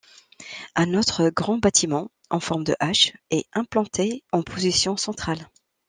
Un 0.75 0.95
autre 0.95 1.29
grand 1.29 1.59
bâtiment, 1.59 2.09
en 2.31 2.39
forme 2.39 2.63
de 2.63 2.73
H, 2.81 3.13
est 3.29 3.45
implanté 3.53 4.23
en 4.31 4.41
position 4.41 4.97
centrale. 4.97 5.47